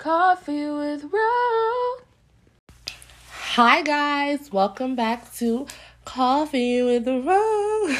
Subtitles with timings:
[0.00, 1.96] Coffee with Ro.
[3.52, 5.66] Hi guys, welcome back to
[6.06, 7.94] Coffee with Ro.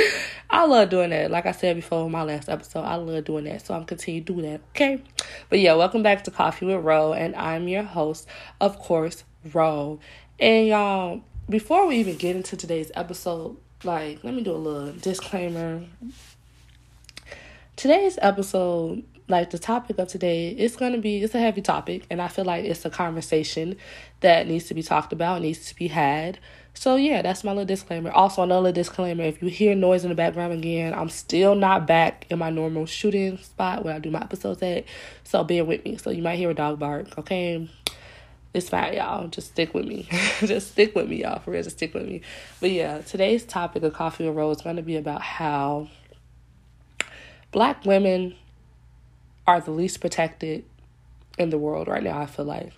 [0.50, 1.30] I love doing that.
[1.30, 3.64] Like I said before in my last episode, I love doing that.
[3.64, 4.60] So I'm continue to do that.
[4.72, 5.02] Okay.
[5.48, 8.28] But yeah, welcome back to Coffee with Ro, and I'm your host,
[8.60, 10.00] of course, Ro.
[10.38, 14.92] And y'all, before we even get into today's episode, like let me do a little
[14.92, 15.84] disclaimer.
[17.76, 22.04] Today's episode like the topic of today it's going to be it's a heavy topic
[22.10, 23.74] and i feel like it's a conversation
[24.24, 26.38] that needs to be talked about needs to be had.
[26.72, 28.10] So yeah that's my little disclaimer.
[28.10, 32.26] Also another disclaimer if you hear noise in the background again i'm still not back
[32.30, 34.84] in my normal shooting spot where i do my episodes at.
[35.24, 35.98] So bear with me.
[35.98, 37.70] So you might hear a dog bark okay?
[38.54, 39.28] It's fine y'all.
[39.28, 40.08] Just stick with me.
[40.40, 41.40] Just stick with me y'all.
[41.40, 42.22] For real just stick with me.
[42.60, 45.88] But yeah today's topic of coffee and Ro is going to be about how
[47.52, 48.36] black women
[49.46, 50.64] are the least protected
[51.38, 52.72] in the world right now, I feel like.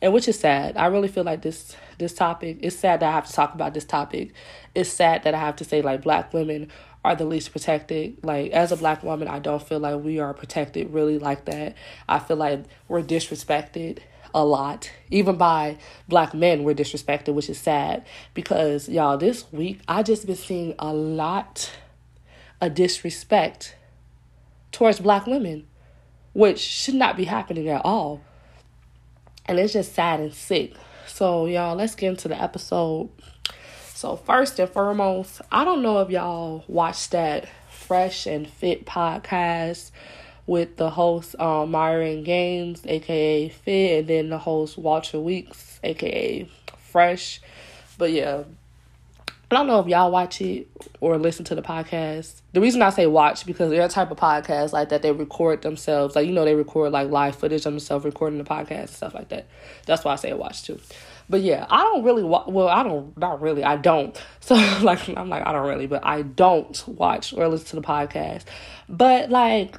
[0.00, 0.76] And which is sad.
[0.76, 3.74] I really feel like this this topic, it's sad that I have to talk about
[3.74, 4.32] this topic.
[4.74, 6.70] It's sad that I have to say like black women
[7.04, 8.18] are the least protected.
[8.22, 11.74] Like as a black woman, I don't feel like we are protected really like that.
[12.08, 14.00] I feel like we're disrespected
[14.34, 14.90] a lot.
[15.10, 20.26] Even by black men, we're disrespected, which is sad because y'all, this week I just
[20.26, 21.70] been seeing a lot
[22.60, 23.76] of disrespect
[24.72, 25.66] towards black women
[26.34, 28.20] which should not be happening at all.
[29.46, 30.74] And it's just sad and sick.
[31.06, 33.08] So, y'all, let's get into the episode.
[33.94, 39.90] So, first and foremost, I don't know if y'all watched that Fresh and Fit podcast
[40.46, 46.48] with the host um, Myron Gaines, aka Fit, and then the host Walter Weeks, aka
[46.76, 47.40] Fresh.
[47.96, 48.44] But yeah,
[49.54, 50.68] I don't know if y'all watch it
[51.00, 52.40] or listen to the podcast.
[52.52, 55.62] The reason I say watch because they're a type of podcast like that they record
[55.62, 56.16] themselves.
[56.16, 59.14] Like you know they record like live footage of themselves recording the podcast and stuff
[59.14, 59.46] like that.
[59.86, 60.80] That's why I say watch too.
[61.28, 62.48] But yeah, I don't really watch.
[62.48, 63.16] Well, I don't.
[63.16, 63.64] Not really.
[63.64, 64.20] I don't.
[64.40, 67.82] So like I'm like I don't really, but I don't watch or listen to the
[67.82, 68.44] podcast.
[68.90, 69.78] But like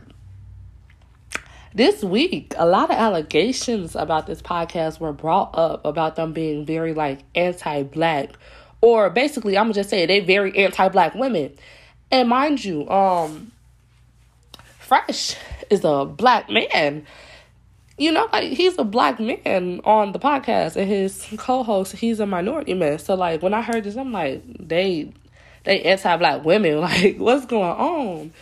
[1.75, 6.65] this week, a lot of allegations about this podcast were brought up about them being
[6.65, 8.29] very like anti-black
[8.81, 11.53] or basically I'm gonna just say they very anti-black women.
[12.11, 13.51] And mind you, um
[14.79, 15.35] Fresh
[15.71, 17.07] is a black man.
[17.97, 22.25] You know, like he's a black man on the podcast and his co-host, he's a
[22.25, 22.99] minority man.
[22.99, 25.11] So like when I heard this, I'm like, they
[25.63, 26.79] they anti-black women.
[26.81, 28.33] Like, what's going on?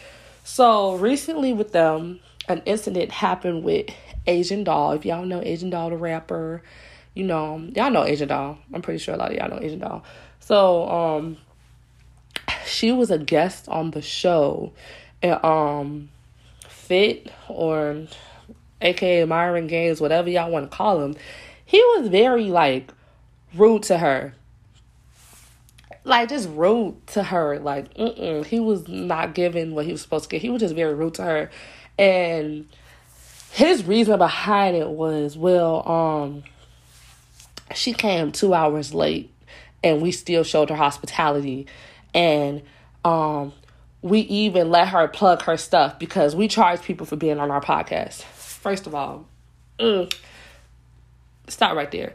[0.44, 2.20] So recently with them,
[2.50, 3.90] an incident happened with
[4.28, 4.92] Asian Doll.
[4.92, 6.62] If y'all know Asian Doll the rapper,
[7.14, 8.58] you know, y'all know Asian Doll.
[8.74, 10.04] I'm pretty sure a lot of y'all know Asian Doll.
[10.46, 11.38] So um
[12.66, 14.74] she was a guest on the show
[15.22, 16.10] and um
[16.68, 18.08] Fit or
[18.82, 21.16] aka Myron Gaines, whatever y'all want to call him,
[21.64, 22.92] he was very like
[23.56, 24.36] rude to her.
[26.04, 27.60] Like just rude to her.
[27.60, 30.42] Like mm he was not giving what he was supposed to get.
[30.42, 31.50] He was just very rude to her.
[31.98, 32.68] And
[33.54, 36.44] his reason behind it was, well, um,
[37.74, 39.33] she came two hours late
[39.84, 41.68] and we still showed her hospitality.
[42.14, 42.62] And
[43.04, 43.54] um
[44.02, 47.62] we even let her plug her stuff because we charge people for being on our
[47.62, 48.24] podcast.
[48.24, 49.26] First of all
[49.80, 50.14] mm,
[51.48, 52.14] stop right there.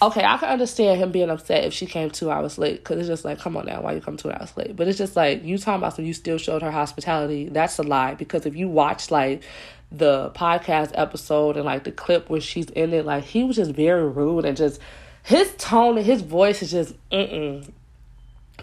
[0.00, 3.06] Okay i can understand him being upset if she came two hours late because it's
[3.06, 4.74] just like come on now why you come two hours late?
[4.74, 7.82] But it's just like you talking about some you still showed her hospitality that's a
[7.82, 8.14] lie.
[8.14, 9.42] Because if you watch like
[9.90, 13.72] the podcast episode and like the clip where she's in it like he was just
[13.72, 14.80] very rude and just
[15.22, 17.70] his tone and his voice is just mm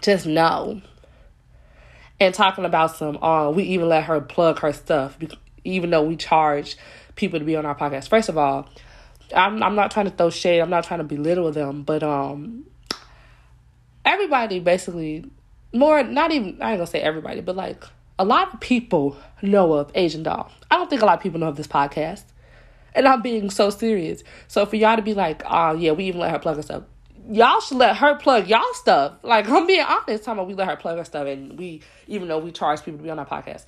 [0.00, 0.80] just no.
[2.18, 5.18] And talking about some, uh, we even let her plug her stuff,
[5.64, 6.76] even though we charge
[7.16, 8.08] people to be on our podcast.
[8.08, 8.68] First of all,
[9.34, 10.60] I'm I'm not trying to throw shade.
[10.60, 12.66] I'm not trying to belittle them, but um,
[14.04, 15.24] everybody basically
[15.72, 17.84] more not even I ain't gonna say everybody, but like
[18.18, 20.50] a lot of people know of Asian Doll.
[20.70, 22.24] I don't think a lot of people know of this podcast.
[22.94, 24.22] And I'm being so serious.
[24.48, 26.82] So for y'all to be like, oh yeah, we even let her plug her stuff.
[27.30, 29.14] Y'all should let her plug y'all stuff.
[29.22, 32.38] Like I'm being honest, time we let her plug her stuff and we even though
[32.38, 33.64] we charge people to be on our podcast.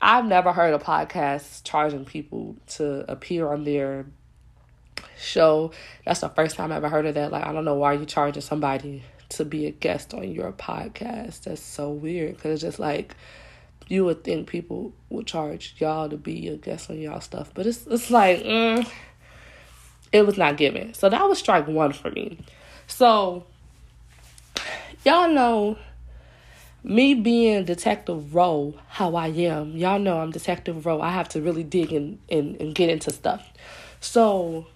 [0.00, 4.06] I've never heard a podcast charging people to appear on their
[5.18, 5.72] show.
[6.04, 7.32] That's the first time I ever heard of that.
[7.32, 11.44] Like I don't know why you charging somebody to be a guest on your podcast.
[11.44, 13.16] That's so weird because it's just like
[13.88, 17.66] you would think people would charge y'all to be a guest on y'all stuff, but
[17.66, 18.88] it's it's like mm,
[20.12, 20.94] it was not given.
[20.94, 22.38] So that was strike one for me.
[22.86, 23.46] So
[25.04, 25.78] y'all know
[26.82, 31.00] me being Detective Ro, how I am, y'all know I'm Detective Ro.
[31.00, 33.50] I have to really dig and, and get into stuff.
[34.00, 34.66] So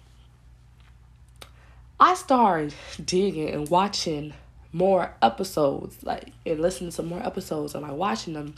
[1.99, 2.73] I started
[3.03, 4.33] digging and watching
[4.71, 8.55] more episodes, like and listening to more episodes and like watching them.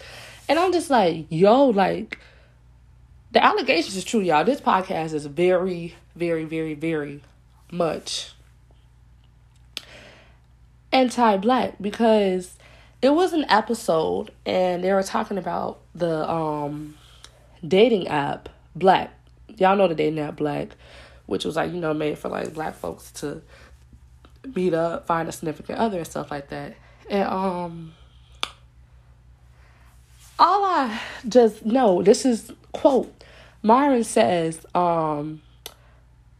[0.49, 2.19] And I'm just like, yo, like
[3.31, 4.43] the allegations is true, y'all.
[4.43, 7.21] This podcast is very, very, very, very
[7.71, 8.33] much
[10.91, 12.57] anti black because
[13.01, 16.95] it was an episode and they were talking about the um
[17.65, 19.09] dating app BLK.
[19.57, 20.71] Y'all know the dating app BLK,
[21.25, 23.41] which was like, you know, made for like black folks to
[24.55, 26.75] meet up, find a significant other and stuff like that.
[27.09, 27.93] And um
[30.39, 33.23] all I just know, this is quote,
[33.61, 35.41] Myron says, um,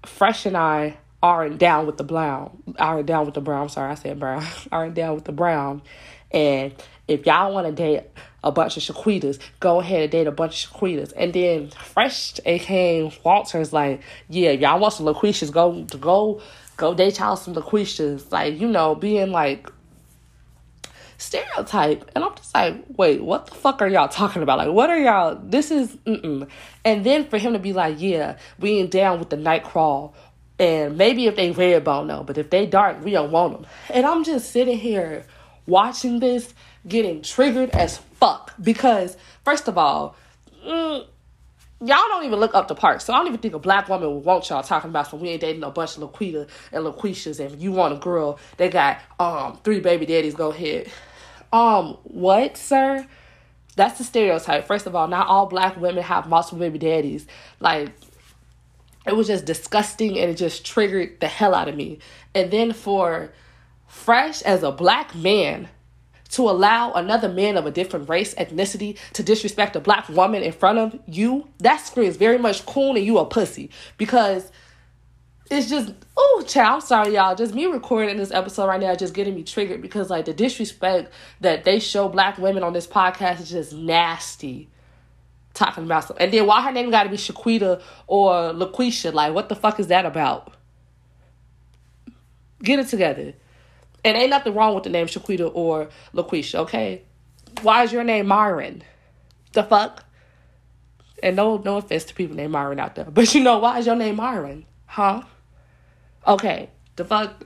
[0.06, 2.64] Fresh and I aren't down with the brown.
[2.80, 3.64] Aren't down with the brown.
[3.64, 4.44] I'm sorry, I said brown.
[4.72, 5.84] aren't down with the brown.
[6.32, 6.74] And
[7.08, 8.04] if y'all want to date
[8.44, 11.14] a bunch of Shaquitas, go ahead and date a bunch of Shaquitas.
[11.16, 16.42] And then Fresh, aka Walter, is like, yeah, y'all want some LaQuishas, go to go
[16.78, 18.32] go date y'all some LaQuishas.
[18.32, 19.72] Like, you know, being like
[21.18, 22.10] stereotype.
[22.16, 24.58] And I'm just like, wait, what the fuck are y'all talking about?
[24.58, 25.36] Like, what are y'all?
[25.36, 26.48] This is, mm-mm.
[26.84, 30.16] And then for him to be like, yeah, we ain't down with the night crawl
[30.62, 33.66] and maybe if they red bone, no, but if they dark, we don't want them.
[33.90, 35.26] And I'm just sitting here
[35.66, 36.54] watching this,
[36.88, 38.54] getting triggered as fuck.
[38.62, 40.16] Because, first of all,
[40.64, 41.08] mm,
[41.82, 43.02] y'all don't even look up the park.
[43.02, 45.30] So I don't even think a black woman would want y'all talking about some we
[45.30, 49.00] ain't dating a bunch of Laquita and Laquishas and you want a girl they got
[49.20, 50.92] um three baby daddies, go ahead.
[51.52, 53.06] Um, what, sir?
[53.76, 54.68] That's the stereotype.
[54.68, 57.26] First of all, not all black women have multiple baby daddies.
[57.60, 57.90] Like
[59.06, 62.00] it was just disgusting and it just triggered the hell out of me.
[62.36, 63.32] And then for
[63.92, 65.68] Fresh as a black man
[66.32, 70.52] to allow another man of a different race, ethnicity to disrespect a black woman in
[70.52, 73.70] front of you, that screams very much cool and you a pussy.
[73.98, 74.52] Because
[75.50, 77.36] it's just, oh, child, I'm sorry, y'all.
[77.36, 81.12] Just me recording this episode right now just getting me triggered because, like, the disrespect
[81.42, 84.70] that they show black women on this podcast is just nasty
[85.54, 86.24] talking about something.
[86.24, 89.14] And then why her name got to be Shaquita or LaQuisha?
[89.14, 90.54] Like, what the fuck is that about?
[92.64, 93.34] Get it together.
[94.04, 97.04] And ain't nothing wrong with the name Shaquita or LaQuisha, okay?
[97.62, 98.84] Why is your name Myron?
[99.54, 100.06] The fuck?
[101.22, 103.86] And no, no offense to people named Myron out there, but you know why is
[103.86, 104.66] your name Myron?
[104.88, 105.22] Huh?
[106.26, 107.46] Okay, the fuck.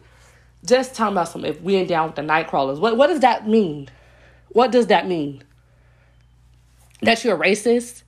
[0.65, 1.45] Just talking about some.
[1.45, 3.89] If we ain't down with the night crawlers, what what does that mean?
[4.49, 5.43] What does that mean?
[7.01, 8.03] that you're a racist.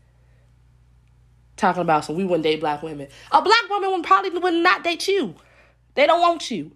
[1.56, 3.08] Talking about some we wouldn't date black women.
[3.32, 5.36] A black woman would probably would not date you.
[5.96, 6.72] They don't want you.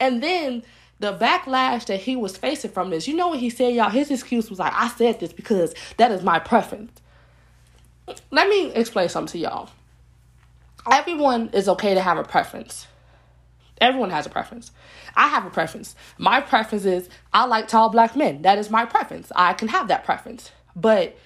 [0.00, 0.64] And then
[1.04, 3.90] the backlash that he was facing from this, you know what he said, y'all?
[3.90, 6.98] His excuse was like, I said this because that is my preference.
[8.30, 9.68] Let me explain something to y'all.
[10.90, 12.86] Everyone is okay to have a preference.
[13.82, 14.70] Everyone has a preference.
[15.14, 15.94] I have a preference.
[16.16, 18.40] My preference is I like tall black men.
[18.40, 19.30] That is my preference.
[19.36, 20.52] I can have that preference.
[20.74, 21.18] But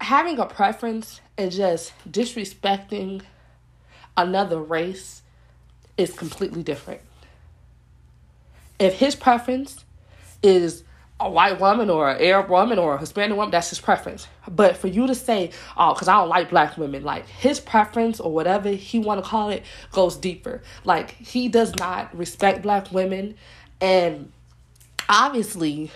[0.00, 3.22] having a preference and just disrespecting
[4.16, 5.22] another race
[5.96, 7.00] is completely different.
[8.78, 9.84] If his preference
[10.42, 10.84] is
[11.20, 14.28] a white woman or an Arab woman or a Hispanic woman, that's his preference.
[14.48, 18.20] But for you to say, oh, because I don't like black women, like his preference
[18.20, 20.62] or whatever he want to call it goes deeper.
[20.84, 23.34] Like he does not respect black women.
[23.80, 24.32] And
[25.08, 25.90] obviously,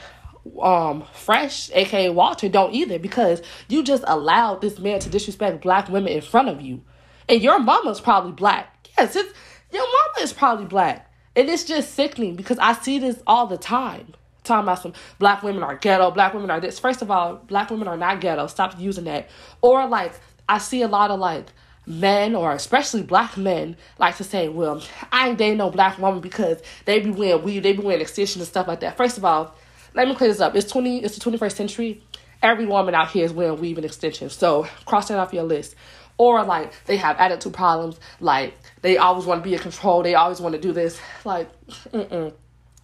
[0.60, 5.88] um fresh aka walter don't either because you just allowed this man to disrespect black
[5.88, 6.82] women in front of you
[7.28, 9.32] and your mama's probably black yes it's
[9.72, 13.58] your mama is probably black and it's just sickening because i see this all the
[13.58, 17.36] time talking about some black women are ghetto black women are this first of all
[17.46, 19.28] black women are not ghetto stop using that
[19.60, 20.12] or like
[20.48, 21.46] i see a lot of like
[21.86, 26.20] men or especially black men like to say, well, I ain't dating no black woman
[26.20, 28.96] because they be wearing weave, they be wearing extensions and stuff like that.
[28.96, 29.54] First of all,
[29.94, 30.54] let me clear this up.
[30.54, 31.02] It's twenty.
[31.02, 32.02] It's the twenty first century.
[32.42, 34.32] Every woman out here is wearing weave and extensions.
[34.32, 35.74] So cross that off your list.
[36.22, 37.98] Or like they have attitude problems.
[38.20, 40.04] Like they always want to be in control.
[40.04, 41.00] They always want to do this.
[41.24, 41.50] Like,
[41.90, 42.32] mm-mm.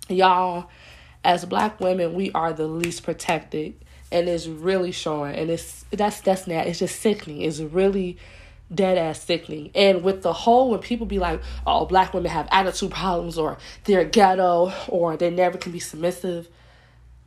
[0.08, 0.68] y'all,
[1.22, 3.74] as black women, we are the least protected,
[4.10, 5.36] and it's really showing.
[5.36, 6.66] And it's that's that's not.
[6.66, 7.42] It's just sickening.
[7.42, 8.18] It's really
[8.74, 9.70] dead ass sickening.
[9.72, 13.56] And with the whole, when people be like, oh, black women have attitude problems or
[13.84, 16.48] they're ghetto or they never can be submissive,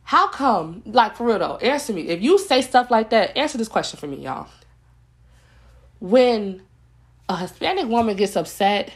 [0.04, 2.02] how come, like for real though, answer me.
[2.08, 4.48] If you say stuff like that, answer this question for me, y'all.
[6.02, 6.62] When
[7.28, 8.92] a Hispanic woman gets upset,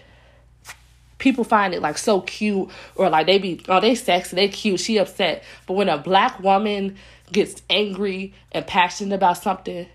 [1.18, 4.80] people find it like so cute or like they be oh they sexy, they cute,
[4.80, 5.44] she upset.
[5.68, 6.96] But when a black woman
[7.30, 9.86] gets angry and passionate about something,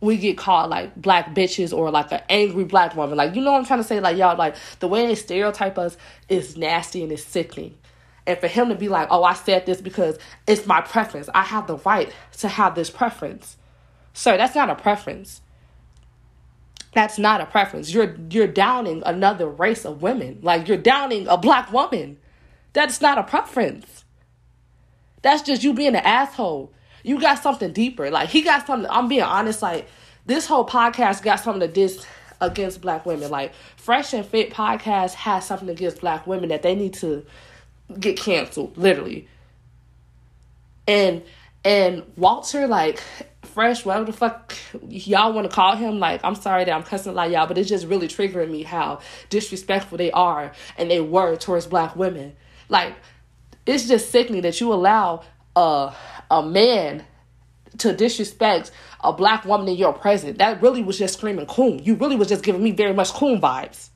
[0.00, 3.16] we get called like black bitches or like an angry black woman.
[3.16, 3.98] Like, you know what I'm trying to say?
[3.98, 5.96] Like, y'all, like, the way they stereotype us
[6.28, 7.76] is nasty and it's sickening.
[8.24, 10.16] And for him to be like, oh, I said this because
[10.46, 11.28] it's my preference.
[11.34, 13.56] I have the right to have this preference.
[14.12, 15.40] Sir, that's not a preference.
[16.92, 17.92] That's not a preference.
[17.92, 20.40] You're you're downing another race of women.
[20.42, 22.18] Like you're downing a black woman.
[22.74, 24.04] That's not a preference.
[25.22, 26.72] That's just you being an asshole.
[27.02, 28.10] You got something deeper.
[28.10, 28.90] Like he got something.
[28.90, 29.62] I'm being honest.
[29.62, 29.88] Like
[30.26, 32.04] this whole podcast got something to diss
[32.40, 33.30] against black women.
[33.30, 37.24] Like Fresh and Fit podcast has something against black women that they need to
[37.98, 38.76] get canceled.
[38.76, 39.28] Literally.
[40.86, 41.22] And
[41.64, 43.02] and Walter like
[43.42, 44.54] fresh, whatever the fuck
[44.88, 45.98] y'all want to call him.
[45.98, 49.00] Like, I'm sorry that I'm cussing like y'all, but it's just really triggering me how
[49.30, 52.34] disrespectful they are and they were towards black women.
[52.68, 52.94] Like,
[53.66, 55.94] it's just sickening that you allow a
[56.30, 57.04] a man
[57.78, 58.70] to disrespect
[59.04, 60.38] a black woman in your presence.
[60.38, 61.80] That really was just screaming coon.
[61.84, 63.90] You really was just giving me very much coon vibes.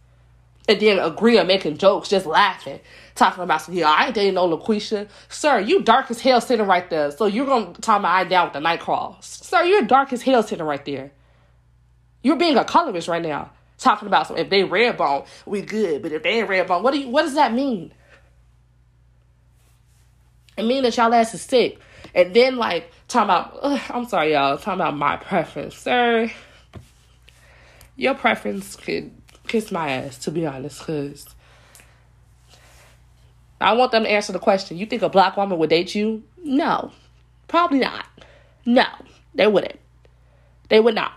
[0.69, 2.81] And then agree on making jokes, just laughing
[3.17, 5.09] talking about, yeah, I ain't dating no LaQuisha.
[5.29, 7.11] Sir, you dark as hell sitting right there.
[7.11, 9.17] So you're to talk about I down with the night crawl.
[9.21, 11.11] Sir, you're dark as hell sitting right there.
[12.23, 13.51] You're being a colorist right now.
[13.79, 16.03] Talking about some, if they red bone, we good.
[16.03, 17.93] But if they ain't red bone, what do you, what does that mean?
[20.57, 21.79] It mean that y'all ass is sick.
[22.15, 25.77] And then like talking about, ugh, I'm sorry y'all, talking about my preference.
[25.77, 26.31] Sir,
[27.97, 29.13] your preference could
[29.47, 31.27] kiss my ass, to be honest, because
[33.61, 34.77] I want them to answer the question.
[34.77, 36.23] You think a black woman would date you?
[36.43, 36.93] No.
[37.49, 38.07] Probably not.
[38.65, 38.85] No,
[39.35, 39.79] they wouldn't.
[40.69, 41.13] They would not.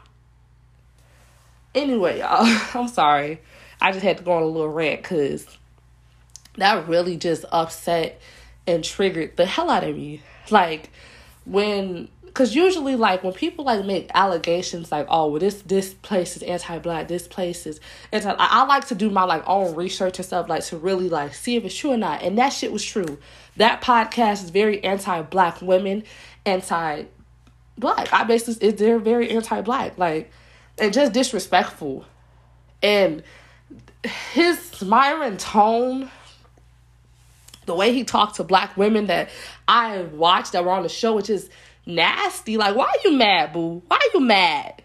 [1.74, 3.42] Anyway, y'all, I'm sorry.
[3.82, 5.46] I just had to go on a little rant because
[6.58, 8.22] that really just upset
[8.68, 10.22] and triggered the hell out of me.
[10.50, 10.90] Like,
[11.46, 16.38] when because usually like when people like make allegations like oh well this this place
[16.38, 17.82] is anti-black this place is
[18.14, 21.10] anti I, I like to do my like own research and stuff like to really
[21.10, 22.22] like see if it's true or not.
[22.22, 23.20] And that shit was true.
[23.58, 26.06] That podcast is very anti-black women
[26.46, 28.14] anti-black.
[28.14, 29.98] I basically they're very anti-black.
[29.98, 30.32] Like
[30.78, 32.06] and just disrespectful.
[32.82, 33.22] And
[34.32, 36.10] his smiling tone
[37.66, 39.30] the way he talked to black women that
[39.68, 41.52] i watched that were on the show which is
[41.90, 42.58] nasty.
[42.58, 43.82] Like, why are you mad, boo?
[43.88, 44.84] Why are you mad?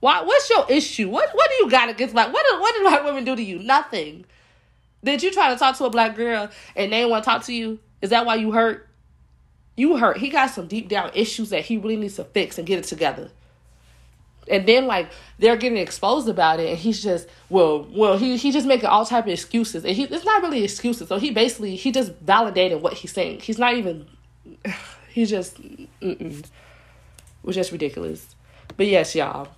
[0.00, 0.22] Why?
[0.22, 1.08] What's your issue?
[1.08, 2.32] What What do you got against black?
[2.32, 3.58] What What did white women do to you?
[3.58, 4.24] Nothing.
[5.02, 7.54] Did you try to talk to a black girl and they want to talk to
[7.54, 7.78] you?
[8.02, 8.88] Is that why you hurt?
[9.76, 10.18] You hurt.
[10.18, 12.84] He got some deep down issues that he really needs to fix and get it
[12.84, 13.30] together.
[14.48, 18.50] And then like they're getting exposed about it, and he's just well, well, he he
[18.50, 21.08] just making all type of excuses, and he it's not really excuses.
[21.08, 23.40] So he basically he just validated what he's saying.
[23.40, 24.06] He's not even
[25.12, 25.60] He's just,
[26.00, 26.44] mm-mm.
[27.42, 28.34] was just ridiculous.
[28.76, 29.48] But yes, y'all.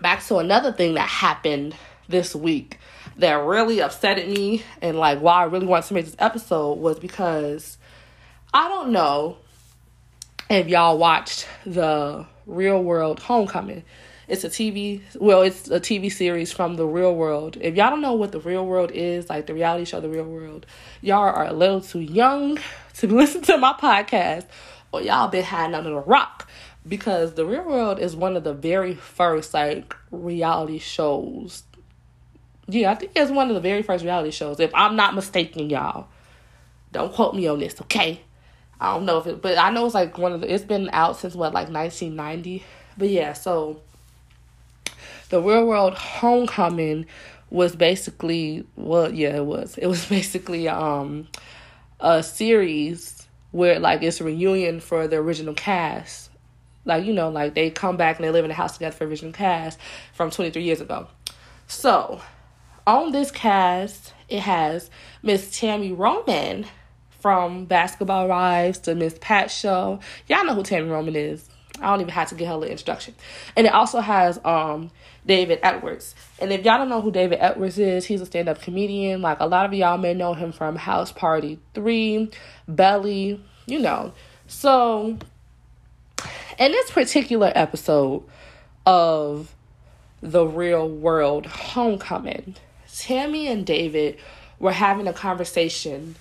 [0.00, 1.74] Back to another thing that happened
[2.08, 2.78] this week
[3.16, 6.98] that really upset me and like why I really wanted to make this episode was
[6.98, 7.78] because
[8.52, 9.38] I don't know
[10.50, 13.84] if y'all watched the Real World Homecoming.
[14.26, 17.58] It's a TV, well, it's a TV series from the real world.
[17.60, 20.24] If y'all don't know what the real world is, like the reality show, the real
[20.24, 20.64] world,
[21.02, 22.58] y'all are a little too young
[22.94, 24.46] to listen to my podcast,
[24.92, 26.48] or y'all been hiding under the rock.
[26.86, 31.62] Because the real world is one of the very first like reality shows.
[32.66, 35.70] Yeah, I think it's one of the very first reality shows, if I'm not mistaken,
[35.70, 36.08] y'all.
[36.92, 38.20] Don't quote me on this, okay?
[38.80, 40.52] I don't know if it, but I know it's like one of the.
[40.52, 42.62] It's been out since what, like 1990.
[42.98, 43.80] But yeah, so
[45.28, 47.06] the real world homecoming
[47.50, 49.78] was basically well yeah it was.
[49.78, 51.28] It was basically um
[52.00, 56.30] a series where like it's a reunion for the original cast.
[56.84, 59.06] Like you know like they come back and they live in a house together for
[59.06, 59.78] original cast
[60.12, 61.06] from 23 years ago.
[61.66, 62.20] So
[62.86, 64.90] on this cast it has
[65.22, 66.66] miss Tami Roman
[67.20, 70.00] from basketball wives to miss pat show.
[70.28, 71.48] Y'all know who Tami Roman is
[71.80, 73.14] I don't even have to get her the introduction.
[73.56, 74.90] And it also has um
[75.26, 76.14] David Edwards.
[76.38, 79.22] And if y'all don't know who David Edwards is, he's a stand up comedian.
[79.22, 82.30] Like a lot of y'all may know him from House Party 3,
[82.68, 84.12] Belly, you know.
[84.46, 85.18] So,
[86.58, 88.24] in this particular episode
[88.86, 89.54] of
[90.20, 94.18] The Real World Homecoming, Tami and David
[94.58, 96.14] were having a conversation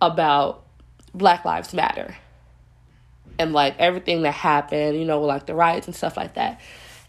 [0.00, 0.64] about
[1.14, 2.16] Black Lives Matter
[3.38, 6.60] and like everything that happened, you know, like the riots and stuff like that.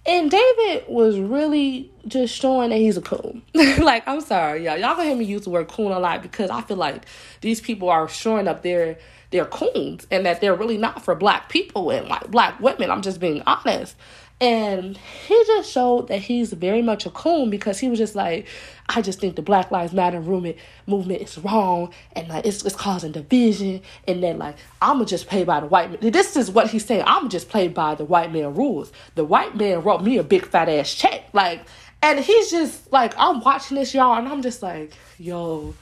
[0.08, 3.42] And David was really just showing that he's a cool.
[3.54, 4.78] like, I'm sorry, y'all.
[4.78, 7.06] Y'all gonna hear me use the word coon a lot because I feel like
[7.42, 9.00] these people are showing up their
[9.32, 12.92] their coons and that they're really not for black people and like black women.
[12.92, 13.96] I'm just being honest.
[14.42, 18.48] And he just showed that he's very much a coon because he was just like,
[18.90, 22.76] I just think the Black Lives Matter movement movement is wrong and like it's, it's
[22.76, 26.12] causing division and then like I'ma just play by the white man.
[26.12, 27.04] This is what he's saying.
[27.08, 28.92] I'ma just play by the white man rules.
[29.16, 31.30] The white man wrote me a big fat ass check.
[31.32, 31.62] Like
[32.06, 35.74] and he's just like, I'm watching this, y'all, and I'm just like, yo,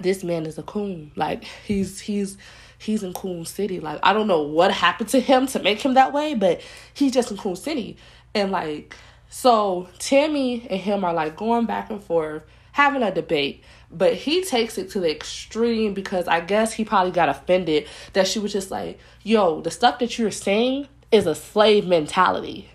[0.00, 1.10] this man is a coon.
[1.16, 2.36] Like he's he's
[2.78, 3.80] he's in Coon City.
[3.80, 6.60] Like I don't know what happened to him to make him that way, but
[6.94, 7.96] he's just in Coon City.
[8.34, 8.94] And like
[9.28, 12.42] so Tami and him are like going back and forth,
[12.72, 13.62] having a debate.
[13.90, 18.26] But he takes it to the extreme because I guess he probably got offended that
[18.26, 22.68] she was just like, yo, the stuff that you're saying is a slave mentality.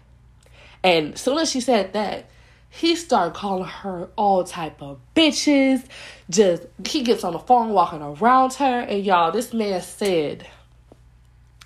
[0.83, 2.29] And soon as she said that,
[2.73, 5.85] he started calling her all type of bitches.
[6.29, 10.47] Just he gets on the phone walking around her, and y'all, this man said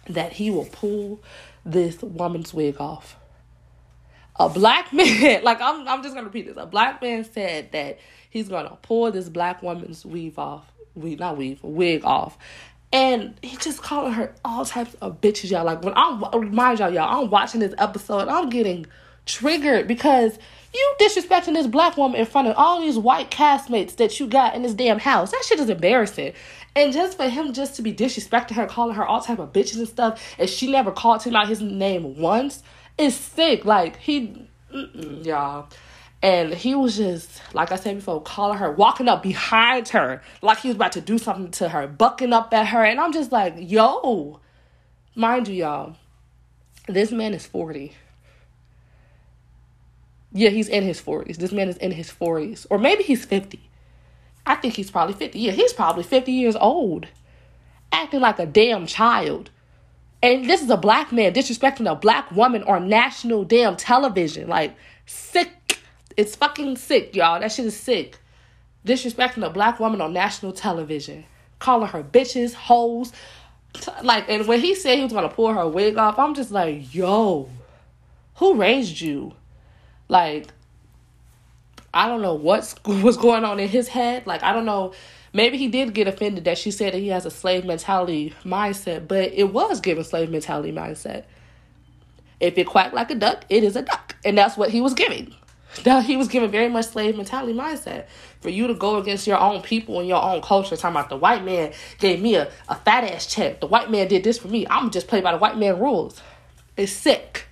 [0.10, 1.22] that he will pull
[1.64, 3.18] this woman's wig off.
[4.38, 6.58] A black man, like I'm, I'm just gonna repeat this.
[6.58, 8.00] A black man said that
[8.32, 12.36] he's gonna pull this black woman's weave off, weave not weave, wig off,
[12.92, 15.66] and he just calling her all types of bitches, y'all.
[15.66, 18.88] Like when I'm, remind y'all, y'all, I'm watching this episode, I'm getting
[19.28, 20.40] triggered because
[20.76, 24.56] you disrespecting this black woman in front of all these white castmates that you got
[24.56, 25.32] in this damn house.
[25.32, 26.34] That shit is embarrassing.
[26.76, 29.78] And just for him just to be disrespecting her, calling her all type of bitches
[29.78, 32.64] and stuff, and she never called him out his name once,
[32.98, 33.64] is sick.
[33.64, 35.68] Like he, y'all.
[36.22, 40.60] And he was just, like I said before, calling her, walking up behind her, like
[40.60, 42.84] he was about to do something to her, bucking up at her.
[42.84, 44.40] And I'm just like, yo,
[45.14, 45.96] mind you, y'all,
[46.88, 47.94] this man is 40.
[50.38, 51.38] Yeah, he's in his 40s.
[51.38, 52.68] This man is in his 40s.
[52.70, 53.58] Or maybe he's 50.
[54.46, 55.40] I think he's probably 50.
[55.40, 57.08] Yeah, he's probably 50 years old.
[57.94, 59.50] Acting like a damn child.
[60.22, 64.50] And this is a black man disrespecting a black woman on national damn television.
[64.50, 64.76] Like,
[65.06, 65.80] sick.
[66.18, 67.40] It's fucking sick, y'all.
[67.40, 68.20] That shit is sick.
[68.86, 71.24] Disrespecting a black woman on national television.
[71.60, 73.14] Calling her bitches, hoes.
[74.04, 76.94] Like, and when he said he was gonna pull her wig off, I'm just like,
[76.94, 77.50] yo,
[78.36, 79.34] who raised you?
[80.08, 80.48] Like,
[81.94, 84.28] I don't know what's what's going on in his head.
[84.28, 84.94] Like, I don't know.
[85.34, 89.08] Maybe he did get offended that she said that he has a slave mentality mindset,
[89.08, 91.26] but it was given slave mentality mindset.
[92.40, 94.94] If it quacked like a duck, it is a duck, and that's what he was
[94.94, 95.34] giving.
[95.84, 98.06] That he was giving very much slave mentality mindset
[98.40, 100.78] for you to go against your own people and your own culture.
[100.78, 103.60] Talking about the white man gave me a, a fat ass check.
[103.60, 104.66] The white man did this for me.
[104.70, 106.22] I'm just play by the white man rules.
[106.78, 107.48] It's sick,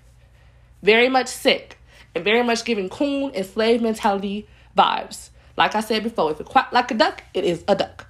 [0.81, 1.77] very much sick
[2.15, 4.47] and very much giving coon and slave mentality
[4.77, 5.29] vibes.
[5.57, 8.07] Like I said before, if it quack like a duck, it is a duck.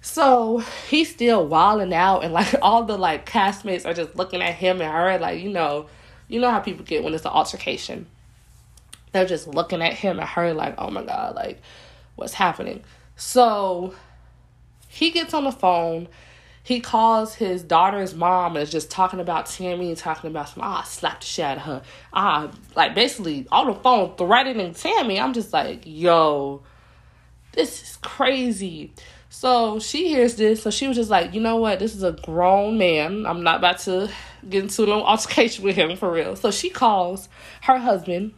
[0.00, 4.54] So he's still wilding out, and like all the like castmates are just looking at
[4.54, 5.86] him and her, like you know,
[6.28, 8.06] you know how people get when it's an altercation.
[9.12, 11.60] They're just looking at him and her, like, oh my god, like
[12.16, 12.82] what's happening?
[13.16, 13.94] So
[14.88, 16.08] he gets on the phone
[16.62, 20.62] he calls his daughter's mom and is just talking about Tami and talking about some,
[20.62, 21.82] ah, I slapped the shit out of her.
[22.12, 25.20] Ah, like basically on the phone threatening Tami.
[25.20, 26.62] I'm just like, yo,
[27.52, 28.92] this is crazy.
[29.28, 32.12] So she hears this, so she was just like, you know what, this is a
[32.12, 33.26] grown man.
[33.26, 34.10] I'm not about to
[34.48, 36.36] get into an altercation with him for real.
[36.36, 37.28] So she calls
[37.62, 38.34] her husband,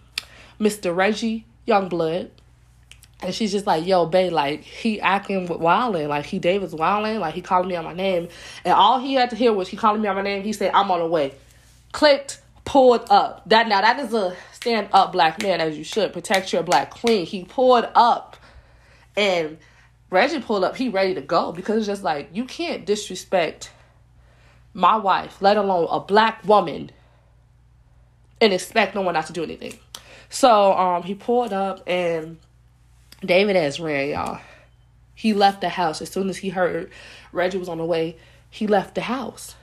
[0.59, 0.97] Mr.
[0.97, 2.31] Reggie Youngblood,
[3.25, 7.19] and she's just like, yo, babe, like he acting with wilding, like he David's wilding,
[7.21, 8.29] like he calling me on my name,
[8.65, 10.43] and all he had to hear was he calling me on my name.
[10.43, 11.35] He said, I'm on the way.
[11.93, 13.49] Clicked, pulled up.
[13.49, 16.91] That now that is a stand up black man as you should protect your black
[16.91, 17.27] queen.
[17.27, 18.37] He pulled up,
[19.17, 19.59] and
[20.11, 20.77] Reggie pulled up.
[20.77, 23.71] He ready to go because it's just like you can't disrespect
[24.75, 26.91] my wife, let alone a black woman,
[28.41, 29.79] and expect no one not to do anything.
[30.29, 32.39] So um, he pulled up and
[33.25, 34.41] David has ran, y'all.
[35.15, 36.91] He left the house as soon as he heard
[37.33, 38.17] Reggie was on the way.
[38.51, 39.55] He left the house.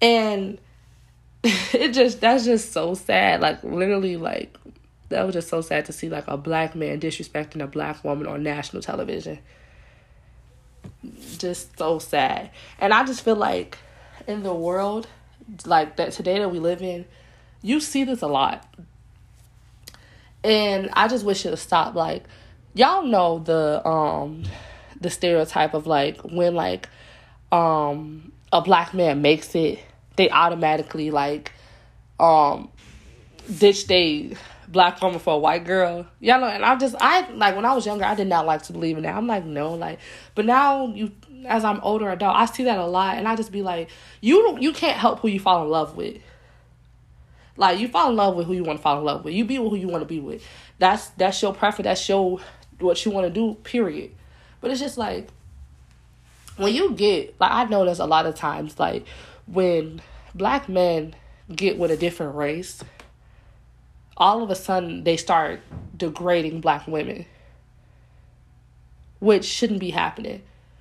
[0.00, 0.58] And
[1.42, 3.40] it just that's just so sad.
[3.40, 4.56] Like literally like
[5.10, 8.26] that was just so sad to see like a black man disrespecting a black woman
[8.26, 9.38] on national television.
[11.38, 12.50] Just so sad.
[12.78, 13.78] And I just feel like
[14.26, 15.06] in the world
[15.66, 17.04] like that today that we live in,
[17.62, 18.66] you see this a lot.
[20.42, 21.94] And I just wish it would stop.
[21.94, 22.24] Like,
[22.74, 24.44] y'all know the um
[25.00, 26.88] the stereotype of like when like
[27.52, 29.78] um a black man makes it,
[30.16, 31.52] they automatically like
[32.18, 32.70] um
[33.58, 34.36] ditch they
[34.68, 36.06] black woman for a white girl.
[36.20, 38.62] Y'all know, and I just I like when I was younger, I did not like
[38.64, 39.16] to believe in that.
[39.16, 39.98] I'm like, no, like,
[40.34, 41.12] but now you
[41.46, 44.58] as I'm older adult, I see that a lot, and I just be like, you
[44.58, 46.18] you can't help who you fall in love with.
[47.60, 49.34] Like you fall in love with who you want to fall in love with.
[49.34, 50.42] You be with who you want to be with.
[50.78, 51.84] That's that's your preference.
[51.84, 52.40] That's your
[52.78, 53.54] what you want to do.
[53.62, 54.12] Period.
[54.62, 55.28] But it's just like
[56.56, 59.04] when you get like I notice a lot of times like
[59.46, 60.00] when
[60.34, 61.14] black men
[61.54, 62.82] get with a different race,
[64.16, 65.60] all of a sudden they start
[65.94, 67.26] degrading black women,
[69.18, 70.40] which shouldn't be happening.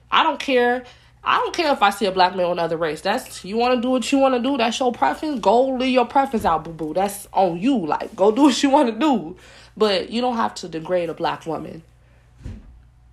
[0.10, 0.86] I don't care.
[1.24, 3.02] I don't care if I see a black man on another race.
[3.02, 4.58] That's you want to do what you want to do.
[4.58, 5.40] That's your preference.
[5.42, 6.94] Go leave your preference out, boo boo.
[6.94, 7.86] That's on you.
[7.86, 9.36] Like go do what you want to do,
[9.76, 11.84] but you don't have to degrade a black woman.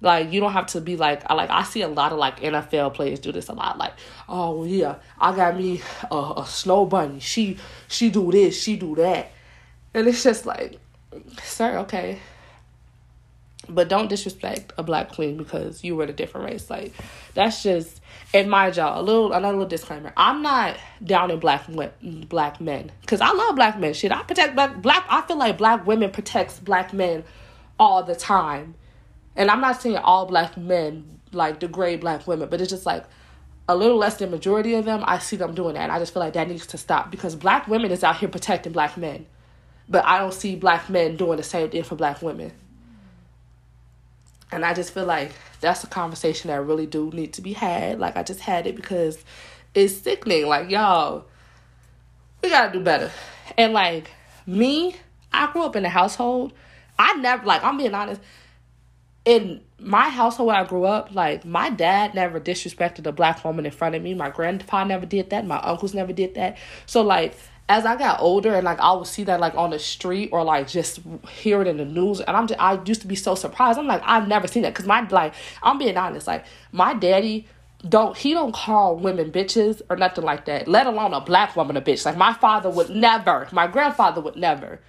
[0.01, 2.40] Like you don't have to be like I like I see a lot of like
[2.40, 3.79] NFL players do this a lot.
[3.79, 3.95] Like
[4.29, 7.19] oh yeah, I got me a, a snow bunny.
[7.19, 9.33] She she do this, she do that,
[9.95, 10.79] and it's just like,
[11.42, 12.21] sir, okay,
[13.69, 16.71] but don't disrespect a black queen because you were a different race.
[16.71, 16.93] Like
[17.35, 18.01] that's just
[18.35, 20.13] and mind y'all, a little another little disclaimer.
[20.17, 21.65] I'm not down in black
[22.29, 23.95] black men because I love black men.
[23.95, 25.05] Shit, I protect black black.
[25.09, 27.25] I feel like black women protects black men
[27.79, 28.75] all the time,
[29.35, 33.05] and I'm not saying all black men like degrade black women, but it's just like
[33.69, 35.03] a little less than majority of them.
[35.07, 37.35] I see them doing that, and I just feel like that needs to stop because
[37.35, 39.27] black women is out here protecting black men,
[39.89, 42.53] but I don't see black men doing the same thing for black women.
[44.53, 47.99] And I just feel like that's a conversation that really do need to be had.
[47.99, 49.25] Like I just had it because
[49.75, 50.47] it's sickening.
[50.47, 51.27] Like y'all,
[52.43, 53.11] we gotta do better.
[53.59, 54.11] And like
[54.47, 54.97] me,
[55.33, 56.53] I grew up in a household.
[56.99, 58.21] I never like I'm being honest.
[59.25, 63.67] In my household where I grew up, like my dad never disrespected a black woman
[63.67, 64.15] in front of me.
[64.15, 65.45] My grandpa never did that.
[65.45, 66.57] My uncles never did that.
[66.87, 67.37] So like
[67.69, 70.45] as I got older and like I would see that like on the street or
[70.45, 73.35] like just hear it in the news and I'm just I used to be so
[73.35, 73.79] surprised.
[73.79, 77.49] I'm like I've never seen that because my like I'm being honest like my daddy
[77.89, 80.69] don't he don't call women bitches or nothing like that.
[80.69, 82.05] Let alone a black woman a bitch.
[82.05, 83.49] Like my father would never.
[83.51, 84.81] My grandfather would never.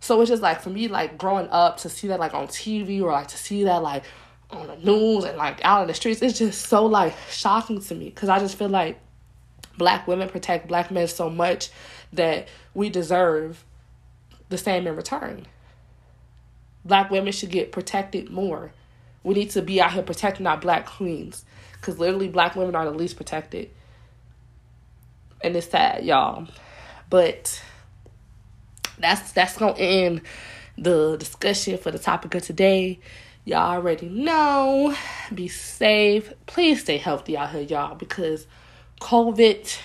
[0.00, 3.00] So it's just like for me like growing up to see that like on TV
[3.00, 4.04] or like to see that like
[4.50, 7.94] on the news and like out in the streets it's just so like shocking to
[7.94, 8.98] me because I just feel like
[9.80, 11.70] black women protect black men so much
[12.12, 13.64] that we deserve
[14.50, 15.46] the same in return.
[16.84, 18.72] Black women should get protected more.
[19.24, 22.84] We need to be out here protecting our black queens because literally black women are
[22.84, 23.70] the least protected.
[25.40, 26.46] And it's sad, y'all.
[27.08, 27.62] But
[28.98, 30.20] that's that's gonna end
[30.76, 33.00] the discussion for the topic of today.
[33.46, 34.94] Y'all already know.
[35.34, 36.34] Be safe.
[36.44, 38.46] Please stay healthy out here, y'all, because
[39.00, 39.78] COVID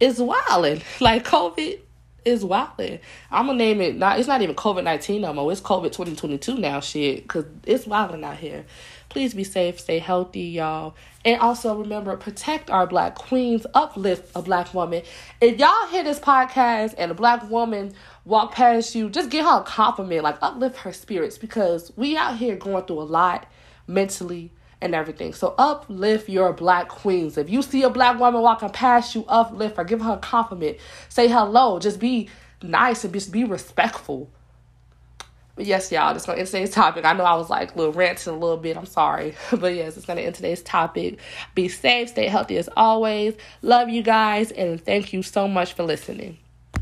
[0.00, 0.82] is wilding.
[1.00, 1.80] Like COVID
[2.24, 3.00] is wilding.
[3.30, 3.96] I'm gonna name it.
[3.96, 5.50] Not it's not even COVID nineteen no more.
[5.50, 6.80] It's COVID twenty twenty two now.
[6.80, 8.64] Shit, cause it's wilding out here.
[9.08, 14.42] Please be safe, stay healthy, y'all, and also remember protect our black queens, uplift a
[14.42, 15.02] black woman.
[15.40, 17.94] If y'all hear this podcast and a black woman
[18.26, 22.36] walk past you, just give her a compliment, like uplift her spirits because we out
[22.36, 23.46] here going through a lot
[23.86, 25.32] mentally, and everything.
[25.32, 27.36] So uplift your black queens.
[27.36, 30.78] If you see a black woman walking past you, uplift her, give her a compliment,
[31.08, 32.28] say hello, just be
[32.62, 34.30] nice and just be respectful.
[35.56, 37.04] But yes, y'all, that's gonna end today's topic.
[37.04, 38.76] I know I was like a little ranting a little bit.
[38.76, 39.34] I'm sorry.
[39.50, 41.18] But yes, it's gonna end today's topic.
[41.56, 43.34] Be safe, stay healthy as always.
[43.60, 46.38] Love you guys, and thank you so much for listening.